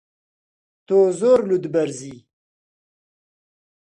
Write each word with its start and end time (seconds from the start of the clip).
تۆ 0.87 0.97
زۆر 1.19 1.39
لووتبەرزی. 1.47 2.15